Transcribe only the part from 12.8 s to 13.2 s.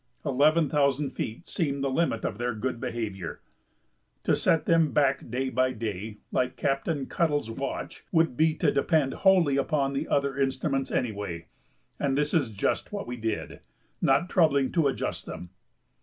what we